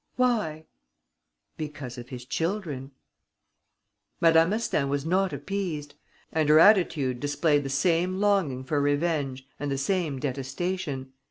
[0.15, 0.65] "Why?"
[1.57, 2.89] "Because of his children."
[4.19, 5.93] Madame Astaing was not appeased;
[6.31, 11.13] and her attitude displayed the same longing for revenge and the same detestation.